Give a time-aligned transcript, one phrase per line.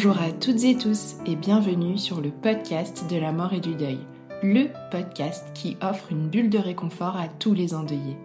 [0.00, 3.74] Bonjour à toutes et tous et bienvenue sur le podcast de la mort et du
[3.74, 3.98] deuil,
[4.44, 8.16] le podcast qui offre une bulle de réconfort à tous les endeuillés.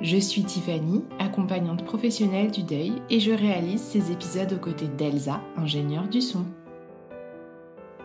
[0.00, 5.40] Je suis Tiffany, accompagnante professionnelle du deuil et je réalise ces épisodes aux côtés d'Elsa,
[5.56, 6.44] ingénieure du son.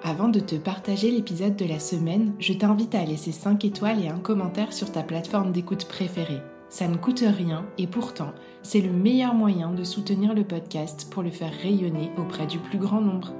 [0.03, 4.09] Avant de te partager l'épisode de la semaine, je t'invite à laisser 5 étoiles et
[4.09, 6.43] un commentaire sur ta plateforme d'écoute préférée.
[6.69, 11.23] Ça ne coûte rien et pourtant, c'est le meilleur moyen de soutenir le podcast pour
[11.23, 13.33] le faire rayonner auprès du plus grand nombre.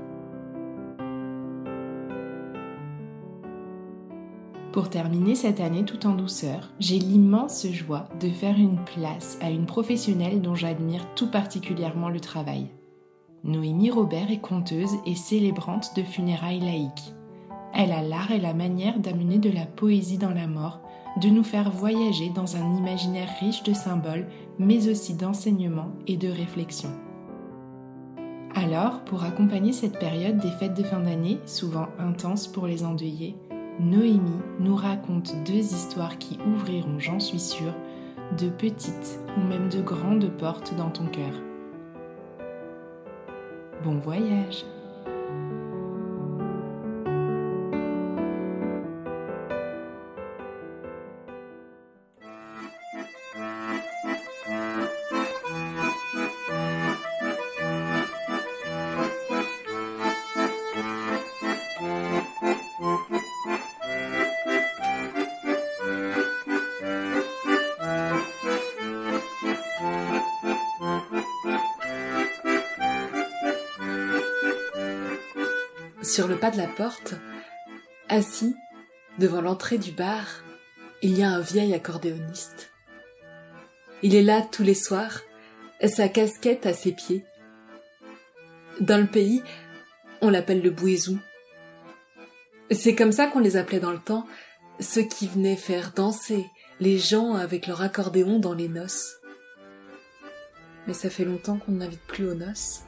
[4.71, 9.49] Pour terminer cette année tout en douceur, j'ai l'immense joie de faire une place à
[9.49, 12.67] une professionnelle dont j'admire tout particulièrement le travail.
[13.43, 17.13] Noémie Robert est conteuse et célébrante de funérailles laïques.
[17.73, 20.81] Elle a l'art et la manière d'amener de la poésie dans la mort
[21.17, 26.29] de nous faire voyager dans un imaginaire riche de symboles, mais aussi d'enseignements et de
[26.29, 26.89] réflexion.
[28.55, 33.35] Alors, pour accompagner cette période des fêtes de fin d'année, souvent intenses pour les endeuillés,
[33.79, 37.73] Noémie nous raconte deux histoires qui ouvriront, j'en suis sûre,
[38.37, 41.33] de petites ou même de grandes portes dans ton cœur.
[43.83, 44.65] Bon voyage
[76.19, 77.13] Sur le pas de la porte,
[78.09, 78.53] assis
[79.19, 80.25] devant l'entrée du bar,
[81.01, 82.73] il y a un vieil accordéoniste.
[84.03, 85.21] Il est là tous les soirs,
[85.81, 87.23] sa casquette à ses pieds.
[88.81, 89.41] Dans le pays,
[90.19, 91.19] on l'appelle le bouézou.
[92.69, 94.27] C'est comme ça qu'on les appelait dans le temps,
[94.81, 96.45] ceux qui venaient faire danser
[96.81, 99.21] les gens avec leur accordéon dans les noces.
[100.85, 102.81] Mais ça fait longtemps qu'on n'invite plus aux noces.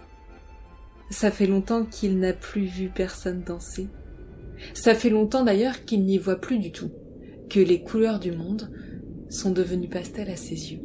[1.11, 3.89] Ça fait longtemps qu'il n'a plus vu personne danser.
[4.73, 6.89] Ça fait longtemps d'ailleurs qu'il n'y voit plus du tout,
[7.49, 8.71] que les couleurs du monde
[9.29, 10.79] sont devenues pastel à ses yeux.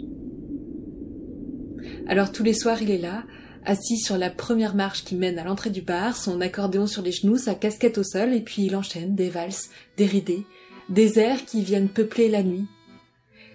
[2.09, 3.25] Alors tous les soirs il est là,
[3.65, 7.12] assis sur la première marche qui mène à l'entrée du bar, son accordéon sur les
[7.12, 10.44] genoux, sa casquette au sol, et puis il enchaîne des valses, des ridées,
[10.88, 12.66] des airs qui viennent peupler la nuit.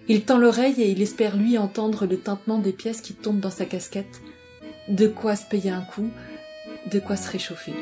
[0.08, 3.50] Il tend l'oreille et il espère lui entendre le tintement des pièces qui tombent dans
[3.50, 4.22] sa casquette.
[4.88, 6.10] De quoi se payer un coup,
[6.90, 7.74] de quoi se réchauffer.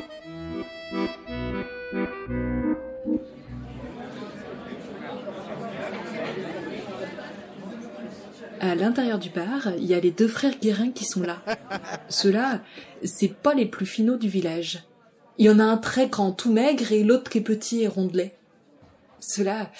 [8.59, 11.41] À l'intérieur du bar, il y a les deux frères Guérin qui sont là.
[12.09, 12.61] Ceux-là,
[13.03, 14.83] c'est pas les plus finaux du village.
[15.39, 17.87] Il y en a un très grand, tout maigre, et l'autre qui est petit et
[17.87, 18.35] rondelet.
[19.19, 19.71] Ceux-là,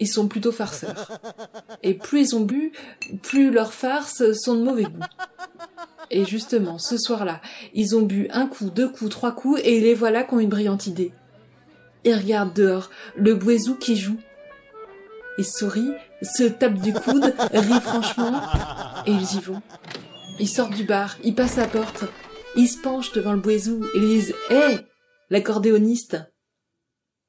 [0.00, 1.18] ils sont plutôt farceurs.
[1.82, 2.72] Et plus ils ont bu,
[3.22, 5.00] plus leurs farces sont de mauvais goût.
[6.10, 7.40] Et justement, ce soir-là,
[7.74, 10.48] ils ont bu un coup, deux coups, trois coups, et les voilà qui ont une
[10.48, 11.12] brillante idée.
[12.04, 14.18] Ils regardent dehors, le bouézou qui joue.
[15.38, 18.40] Ils sourient, se tapent du coude, rient franchement,
[19.06, 19.60] et ils y vont.
[20.38, 22.04] Ils sortent du bar, ils passent la porte,
[22.56, 24.78] ils se penchent devant le bouézou et ils disent Hé,
[25.30, 26.18] l'accordéoniste,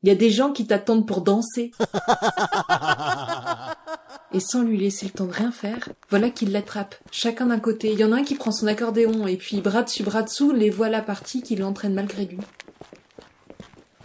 [0.08, 1.74] il y a des gens qui t'attendent pour danser.
[4.34, 7.92] et sans lui laisser le temps de rien faire, voilà qu'ils l'attrapent, chacun d'un côté.
[7.92, 10.54] Il y en a un qui prend son accordéon, et puis bras dessus, bras dessous,
[10.54, 12.38] les voilà partis qui l'entraînent malgré lui.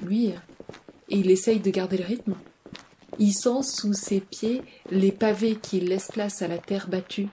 [0.02, 0.34] Lui, et
[1.08, 2.34] il essaye de garder le rythme.
[3.20, 7.28] Il sent sous ses pieds les pavés qui laissent place à la terre battue.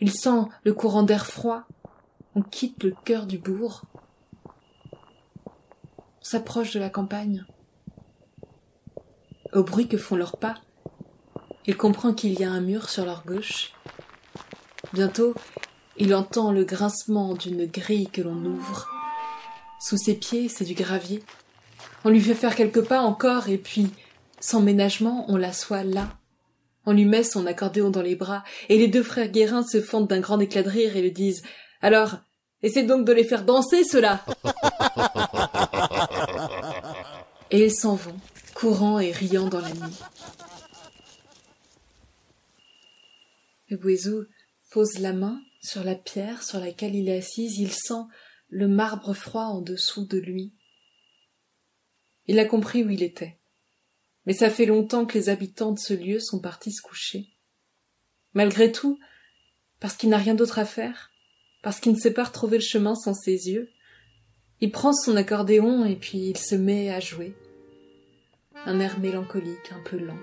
[0.00, 1.64] Il sent le courant d'air froid.
[2.34, 3.82] on quitte le cœur du bourg,
[4.96, 7.44] on s'approche de la campagne.
[9.52, 10.54] Au bruit que font leurs pas,
[11.66, 13.72] il comprend qu'il y a un mur sur leur gauche.
[14.92, 15.34] Bientôt,
[15.96, 18.88] il entend le grincement d'une grille que l'on ouvre.
[19.80, 21.22] Sous ses pieds, c'est du gravier.
[22.04, 23.90] On lui fait faire quelques pas encore, et puis,
[24.40, 26.08] sans ménagement, on l'assoit là.
[26.86, 30.08] On lui met son accordéon dans les bras, et les deux frères Guérin se fondent
[30.08, 31.42] d'un grand éclat de rire et le disent.
[31.82, 32.16] Alors,
[32.62, 34.24] essaie donc de les faire danser, ceux-là.
[37.50, 38.16] et ils s'en vont,
[38.60, 39.96] courant et riant dans la nuit.
[43.70, 44.26] Le Bouézou
[44.70, 48.02] pose la main sur la pierre sur laquelle il est assis, il sent
[48.50, 50.52] le marbre froid en dessous de lui.
[52.26, 53.38] Il a compris où il était.
[54.26, 57.30] Mais ça fait longtemps que les habitants de ce lieu sont partis se coucher.
[58.34, 58.98] Malgré tout,
[59.80, 61.10] parce qu'il n'a rien d'autre à faire,
[61.62, 63.70] parce qu'il ne sait pas retrouver le chemin sans ses yeux,
[64.60, 67.34] il prend son accordéon et puis il se met à jouer.
[68.66, 70.18] Un air mélancolique, un peu lent.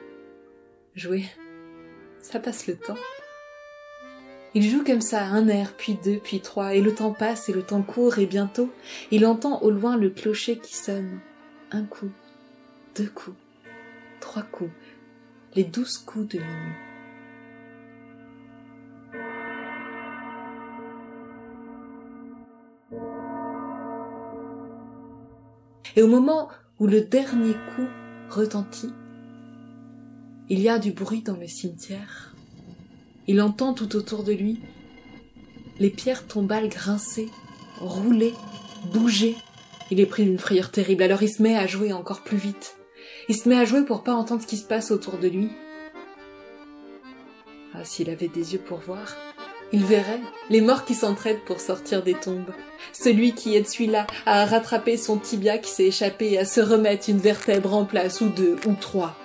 [0.96, 1.26] Jouer,
[2.22, 2.98] ça passe le temps.
[4.54, 7.54] Il joue comme ça un air, puis deux, puis trois, et le temps passe et
[7.54, 8.72] le temps court, et bientôt
[9.12, 11.20] il entend au loin le clocher qui sonne.
[11.72, 12.10] Un coup,
[12.96, 13.38] deux coups,
[14.20, 14.72] trois coups,
[15.56, 16.76] les douze coups de minuit.
[25.96, 26.50] Et au moment
[26.80, 27.88] où le dernier coup
[28.38, 28.92] retentit,
[30.50, 32.34] il y a du bruit dans le cimetière.
[33.28, 34.60] Il entend tout autour de lui
[35.80, 37.30] les pierres tombales grincer,
[37.80, 38.34] rouler,
[38.94, 39.36] bouger.
[39.92, 42.76] Il est pris d'une frayeur terrible, alors il se met à jouer encore plus vite.
[43.30, 45.50] Il se met à jouer pour pas entendre ce qui se passe autour de lui.
[47.74, 49.16] Ah, s'il avait des yeux pour voir,
[49.72, 52.54] il verrait les morts qui s'entraident pour sortir des tombes.
[52.94, 57.10] Celui qui aide celui-là à rattraper son tibia qui s'est échappé et à se remettre
[57.10, 59.18] une vertèbre en place, ou deux, ou trois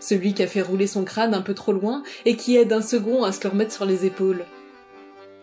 [0.00, 2.82] celui qui a fait rouler son crâne un peu trop loin et qui aide un
[2.82, 4.44] second à se le remettre sur les épaules.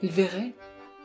[0.01, 0.53] Il verrait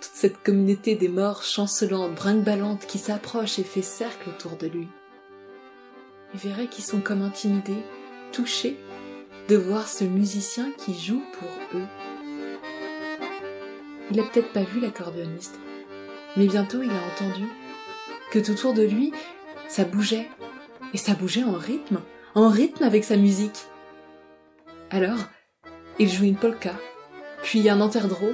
[0.00, 4.88] toute cette communauté des morts chancelantes, brinque qui s'approche et fait cercle autour de lui.
[6.34, 7.82] Il verrait qu'ils sont comme intimidés,
[8.32, 8.76] touchés
[9.48, 11.86] de voir ce musicien qui joue pour eux.
[14.10, 15.58] Il a peut-être pas vu l'accordéoniste,
[16.36, 17.46] mais bientôt il a entendu
[18.30, 19.12] que tout autour de lui,
[19.68, 20.28] ça bougeait,
[20.94, 22.00] et ça bougeait en rythme,
[22.34, 23.66] en rythme avec sa musique.
[24.90, 25.18] Alors,
[25.98, 26.72] il joue une polka,
[27.42, 28.32] puis un enterdreau,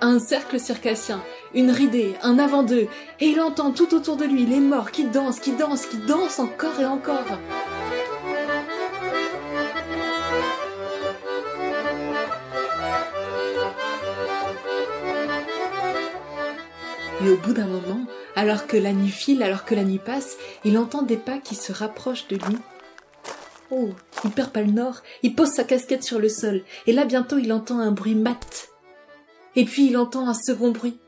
[0.00, 1.22] un cercle circassien,
[1.54, 2.88] une ridée, un avant-deux,
[3.20, 6.40] et il entend tout autour de lui les morts qui dansent, qui dansent, qui dansent
[6.40, 7.38] encore et encore.
[17.24, 18.04] Et au bout d'un moment,
[18.34, 21.54] alors que la nuit file, alors que la nuit passe, il entend des pas qui
[21.54, 22.56] se rapprochent de lui
[23.70, 23.90] Oh,
[24.24, 27.38] il perd pas le nord, il pose sa casquette sur le sol, et là bientôt
[27.38, 28.68] il entend un bruit mat.
[29.56, 30.98] Et puis il entend un second bruit,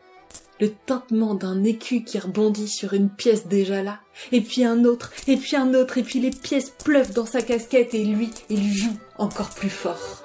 [0.60, 3.98] le tintement d'un écu qui rebondit sur une pièce déjà là,
[4.30, 7.42] et puis un autre, et puis un autre, et puis les pièces pleuvent dans sa
[7.42, 10.22] casquette, et lui, il joue encore plus fort.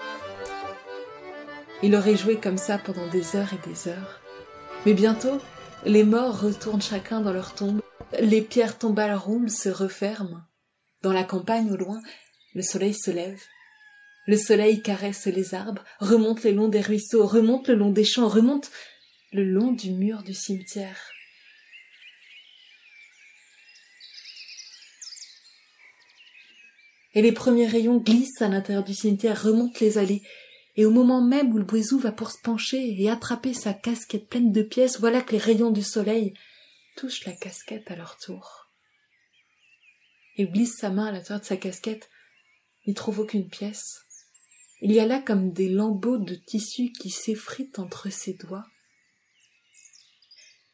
[1.81, 4.21] Il aurait joué comme ça pendant des heures et des heures.
[4.85, 5.39] Mais bientôt,
[5.85, 7.81] les morts retournent chacun dans leur tombe,
[8.19, 10.43] les pierres tombales roulent, se referment.
[11.01, 12.01] Dans la campagne au loin,
[12.53, 13.41] le soleil se lève.
[14.27, 18.27] Le soleil caresse les arbres, remonte le long des ruisseaux, remonte le long des champs,
[18.27, 18.69] remonte
[19.31, 20.99] le long du mur du cimetière.
[27.15, 30.21] Et les premiers rayons glissent à l'intérieur du cimetière, remontent les allées,
[30.75, 34.29] et au moment même où le boisou va pour se pencher et attraper sa casquette
[34.29, 36.33] pleine de pièces, voilà que les rayons du soleil
[36.95, 38.69] touchent la casquette à leur tour.
[40.37, 42.09] Il glisse sa main à l'intérieur de sa casquette,
[42.87, 44.05] n'y trouve aucune pièce.
[44.81, 48.65] Il y a là comme des lambeaux de tissu qui s'effritent entre ses doigts.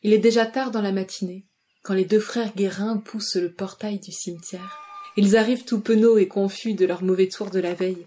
[0.03, 1.47] Il est déjà tard dans la matinée,
[1.81, 4.79] quand les deux frères Guérin poussent le portail du cimetière.
[5.17, 8.05] Ils arrivent tout penauds et confus de leur mauvais tour de la veille.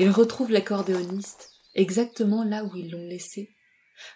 [0.00, 3.50] Ils retrouvent l'accordéoniste, exactement là où ils l'ont laissé,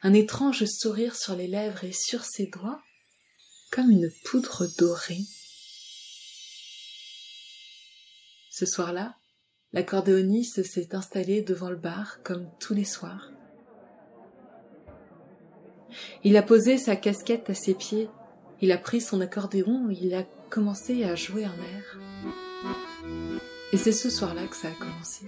[0.03, 2.81] un étrange sourire sur les lèvres et sur ses doigts,
[3.73, 5.25] comme une poudre dorée.
[8.51, 9.17] Ce soir-là,
[9.73, 13.33] l'accordéoniste s'est installé devant le bar comme tous les soirs.
[16.23, 18.09] Il a posé sa casquette à ses pieds,
[18.61, 22.92] il a pris son accordéon et il a commencé à jouer un air.
[23.73, 25.23] Et c'est ce soir-là que ça a commencé.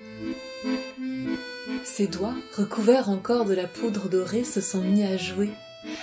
[1.85, 5.51] Ses doigts, recouverts encore de la poudre dorée, se sont mis à jouer,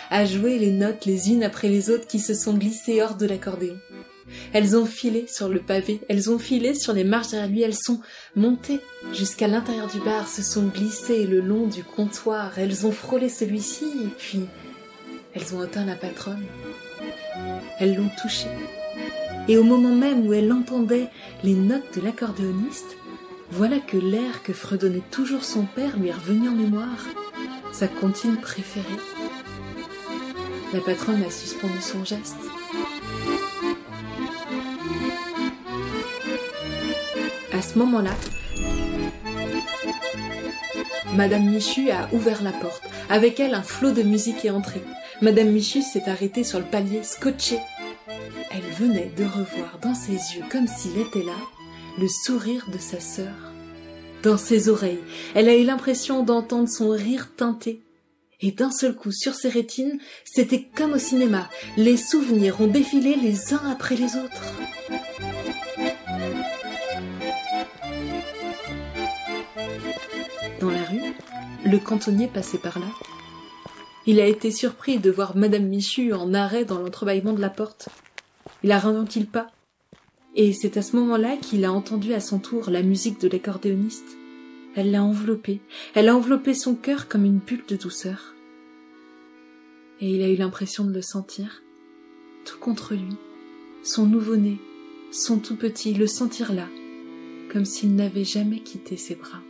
[0.09, 3.25] à jouer les notes les unes après les autres qui se sont glissées hors de
[3.25, 3.77] l'accordéon.
[4.53, 7.75] Elles ont filé sur le pavé, elles ont filé sur les marches derrière lui, elles
[7.75, 7.99] sont
[8.35, 8.79] montées
[9.13, 13.85] jusqu'à l'intérieur du bar, se sont glissées le long du comptoir, elles ont frôlé celui-ci,
[14.05, 14.41] et puis
[15.33, 16.45] elles ont atteint la patronne.
[17.79, 18.47] Elles l'ont touché.
[19.47, 21.09] Et au moment même où elle entendait
[21.43, 22.97] les notes de l'accordéoniste,
[23.49, 27.05] voilà que l'air que fredonnait toujours son père lui est revenu en mémoire,
[27.73, 28.85] sa comptine préférée.
[30.73, 32.37] La patronne a suspendu son geste.
[37.51, 38.11] À ce moment-là,
[41.15, 42.83] Madame Michu a ouvert la porte.
[43.09, 44.81] Avec elle, un flot de musique est entré.
[45.21, 47.59] Madame Michu s'est arrêtée sur le palier, scotchée.
[48.79, 51.35] Venait de revoir dans ses yeux, comme s'il était là,
[51.99, 53.33] le sourire de sa sœur.
[54.23, 55.03] Dans ses oreilles,
[55.35, 57.81] elle a eu l'impression d'entendre son rire teinté.
[58.39, 61.49] Et d'un seul coup, sur ses rétines, c'était comme au cinéma.
[61.75, 64.55] Les souvenirs ont défilé les uns après les autres.
[70.61, 71.13] Dans la rue,
[71.65, 72.87] le cantonnier passait par là.
[74.05, 77.89] Il a été surpris de voir Madame Michu en arrêt dans l'entrebâillement de la porte.
[78.63, 79.47] Il a ralenti le pas?
[80.35, 84.17] Et c'est à ce moment-là qu'il a entendu à son tour la musique de l'accordéoniste.
[84.75, 85.59] Elle l'a enveloppé.
[85.93, 88.33] Elle a enveloppé son cœur comme une bulle de douceur.
[89.99, 91.61] Et il a eu l'impression de le sentir,
[92.45, 93.15] tout contre lui,
[93.83, 94.57] son nouveau-né,
[95.11, 96.67] son tout petit, le sentir là,
[97.51, 99.41] comme s'il n'avait jamais quitté ses bras.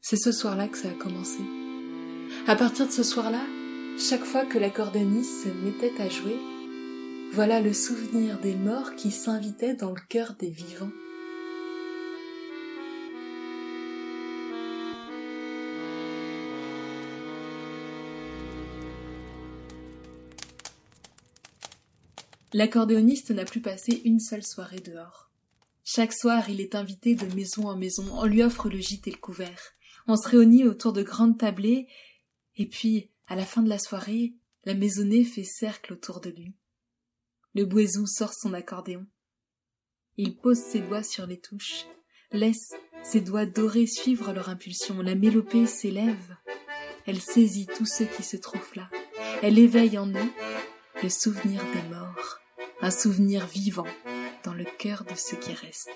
[0.00, 1.38] C'est ce soir-là que ça a commencé.
[2.48, 3.42] À partir de ce soir-là,
[3.98, 6.36] chaque fois que l'accordéoniste se mettait à jouer,
[7.32, 10.90] voilà le souvenir des morts qui s'invitaient dans le cœur des vivants.
[22.52, 25.30] L'accordéoniste n'a plus passé une seule soirée dehors.
[25.84, 29.10] Chaque soir, il est invité de maison en maison, on lui offre le gîte et
[29.10, 29.72] le couvert.
[30.06, 31.88] On se réunit autour de grandes tablées,
[32.56, 34.34] et puis, à la fin de la soirée,
[34.66, 36.52] la maisonnée fait cercle autour de lui.
[37.54, 39.06] Le bouézou sort son accordéon.
[40.16, 41.86] Il pose ses doigts sur les touches,
[42.30, 45.02] laisse ses doigts dorés suivre leur impulsion.
[45.02, 46.36] La mélopée s'élève.
[47.06, 48.88] Elle saisit tous ceux qui se trouvent là.
[49.42, 50.32] Elle éveille en eux
[51.02, 52.38] le souvenir des morts,
[52.80, 53.86] un souvenir vivant
[54.44, 55.90] dans le cœur de ceux qui restent.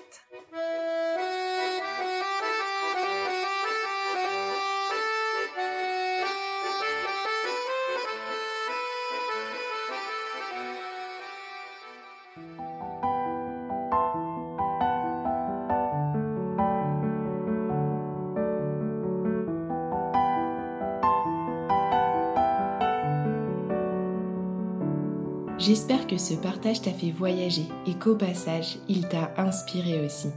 [25.67, 30.29] J'espère que ce partage t'a fait voyager et qu'au passage, il t'a inspiré aussi.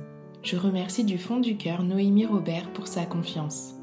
[0.42, 3.76] Je remercie du fond du cœur Noémie Robert pour sa confiance.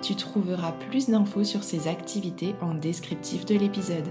[0.00, 4.08] Tu trouveras plus d'infos sur ses activités en descriptif de l'épisode.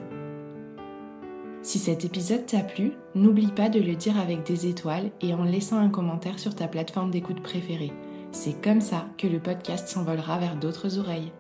[1.62, 5.46] Si cet épisode t'a plu, n'oublie pas de le dire avec des étoiles et en
[5.46, 7.94] laissant un commentaire sur ta plateforme d'écoute préférée.
[8.34, 11.32] C'est comme ça que le podcast s'envolera vers d'autres oreilles.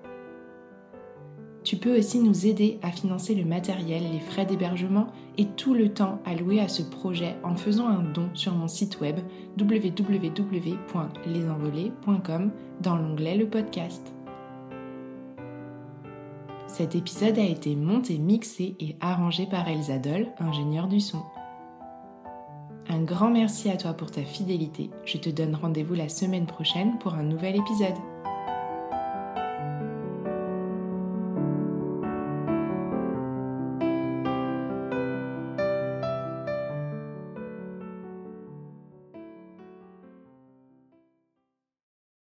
[1.65, 5.93] Tu peux aussi nous aider à financer le matériel, les frais d'hébergement et tout le
[5.93, 9.19] temps alloué à ce projet en faisant un don sur mon site web
[9.59, 12.51] www.lesenvolés.com
[12.81, 14.13] dans l'onglet Le podcast.
[16.67, 21.21] Cet épisode a été monté, mixé et arrangé par Elsa Doll, ingénieure du son.
[22.89, 24.91] Un grand merci à toi pour ta fidélité.
[25.05, 27.95] Je te donne rendez-vous la semaine prochaine pour un nouvel épisode.